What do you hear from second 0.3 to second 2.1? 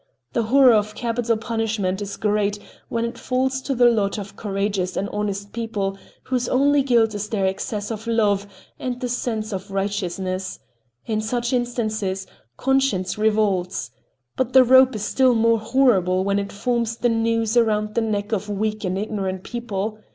The horror of capital punishment